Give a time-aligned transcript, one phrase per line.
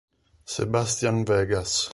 [0.53, 1.73] Sebastián Vegas